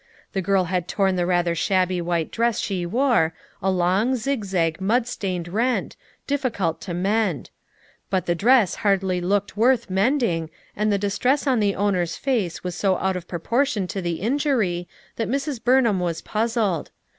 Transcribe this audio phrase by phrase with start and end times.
[0.33, 4.81] The girl had torn the rather shabby white dress she wore, a long, zig zag,
[4.81, 7.51] mud stained rent, difficult to mend;
[8.09, 12.63] but the dress hardly looked worth mend ing and the distress on the owner's face
[12.63, 14.87] was so out of proportion to the injury
[15.17, 15.63] that Mrs.
[15.63, 16.89] Burn ham was puzzled.